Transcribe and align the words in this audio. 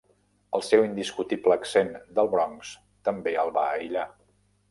El 0.59 0.63
seu 0.67 0.85
indiscutible 0.85 1.57
accent 1.57 1.91
del 2.19 2.31
Bronx 2.33 2.71
també 3.09 3.35
el 3.45 3.53
va 3.61 3.69
aïllar. 3.77 4.07